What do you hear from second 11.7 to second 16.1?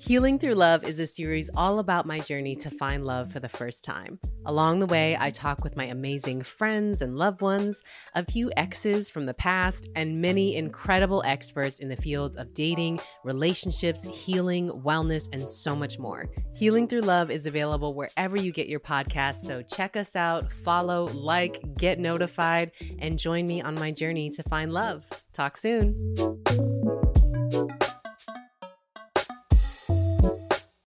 in the fields of dating, relationships, healing, wellness, and so much